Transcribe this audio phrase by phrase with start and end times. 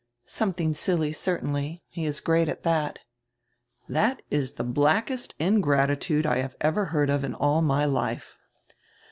[0.25, 1.83] "Something silly, certainly.
[1.87, 2.97] He is great at that."
[3.87, 8.39] "That is the blackest ingratitude I have ever heard of in all my life."